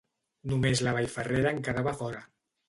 Només 0.53 0.81
la 0.87 0.93
Vall 0.95 1.09
Ferrera 1.17 1.53
en 1.57 1.61
quedava 1.69 1.95
fora. 2.01 2.25